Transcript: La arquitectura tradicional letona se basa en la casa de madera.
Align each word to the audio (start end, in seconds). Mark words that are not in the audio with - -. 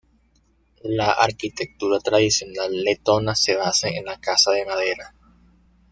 La 0.97 1.11
arquitectura 1.11 1.99
tradicional 1.99 2.75
letona 2.83 3.35
se 3.35 3.55
basa 3.55 3.87
en 3.89 4.05
la 4.05 4.19
casa 4.19 4.49
de 4.49 4.65
madera. 4.65 5.13